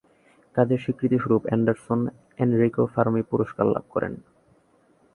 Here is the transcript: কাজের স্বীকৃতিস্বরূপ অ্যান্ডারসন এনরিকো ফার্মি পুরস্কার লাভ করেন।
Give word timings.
কাজের 0.55 0.79
স্বীকৃতিস্বরূপ 0.83 1.43
অ্যান্ডারসন 1.47 1.99
এনরিকো 2.37 2.83
ফার্মি 2.93 3.21
পুরস্কার 3.31 3.65
লাভ 3.73 3.85
করেন। 3.89 4.13